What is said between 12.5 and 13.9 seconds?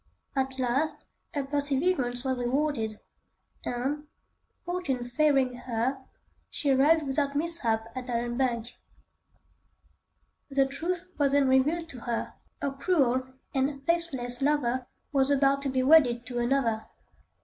her cruel and